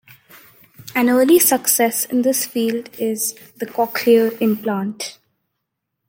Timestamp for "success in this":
1.37-2.43